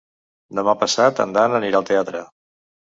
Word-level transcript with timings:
Demà 0.59 0.75
passat 0.85 1.23
en 1.27 1.37
Dan 1.39 1.61
anirà 1.61 1.81
al 1.83 1.91
teatre. 1.95 2.29